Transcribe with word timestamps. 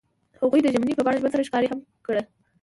هغوی 0.41 0.59
د 0.63 0.67
ژمنې 0.73 0.93
په 0.95 1.03
بڼه 1.05 1.17
ژوند 1.21 1.33
سره 1.33 1.47
ښکاره 1.47 1.67
هم 1.71 1.79
کړه. 2.07 2.23